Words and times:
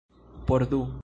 Por 0.47 0.67
du. 0.67 0.91